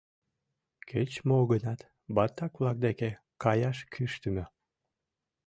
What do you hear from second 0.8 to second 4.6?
Кеч-мо гынат, баттак-влак деке каяш кӱштымӧ.